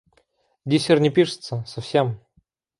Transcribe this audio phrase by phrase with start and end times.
[0.65, 2.19] Диссер не пишется, совсем.